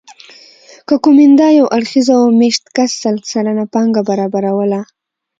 [0.87, 4.81] که کومېندا یو اړخیزه وه مېشت کس سل سلنه پانګه برابروله